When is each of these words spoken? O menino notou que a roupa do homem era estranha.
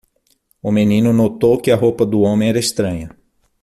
O 0.63 0.71
menino 0.71 1.13
notou 1.13 1.59
que 1.61 1.69
a 1.69 1.75
roupa 1.75 2.07
do 2.07 2.21
homem 2.21 2.49
era 2.49 2.57
estranha. 2.57 3.15